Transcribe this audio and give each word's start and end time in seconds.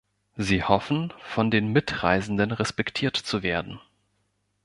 Sie 0.35 0.63
hoffen, 0.63 1.13
von 1.19 1.51
den 1.51 1.67
Mitreisenden 1.73 2.51
respektiert 2.53 3.15
zu 3.15 3.43
werden. 3.43 3.79